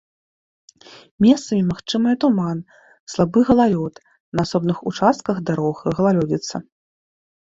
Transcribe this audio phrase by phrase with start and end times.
[1.25, 2.57] Месцамі магчымыя туман,
[3.15, 3.93] слабы галалёд,
[4.39, 6.55] на асобных участках дарог галалёдзіца.